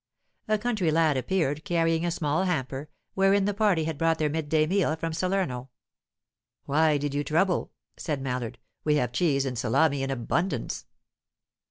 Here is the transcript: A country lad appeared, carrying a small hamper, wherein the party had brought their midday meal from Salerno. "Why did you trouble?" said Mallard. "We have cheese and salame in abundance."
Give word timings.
A 0.47 0.57
country 0.57 0.89
lad 0.89 1.15
appeared, 1.15 1.63
carrying 1.63 2.07
a 2.07 2.09
small 2.09 2.45
hamper, 2.45 2.89
wherein 3.13 3.45
the 3.45 3.53
party 3.53 3.83
had 3.83 3.99
brought 3.99 4.17
their 4.17 4.31
midday 4.31 4.65
meal 4.65 4.95
from 4.95 5.13
Salerno. 5.13 5.69
"Why 6.65 6.97
did 6.97 7.13
you 7.13 7.23
trouble?" 7.23 7.71
said 7.97 8.19
Mallard. 8.19 8.57
"We 8.83 8.95
have 8.95 9.11
cheese 9.11 9.45
and 9.45 9.55
salame 9.59 10.01
in 10.01 10.09
abundance." 10.09 10.87